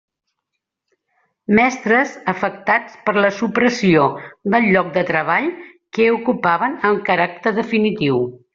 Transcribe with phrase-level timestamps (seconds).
[1.59, 4.07] Mestres afectats per la supressió
[4.55, 5.53] del lloc de treball
[5.99, 8.23] que ocupaven amb caràcter definitiu.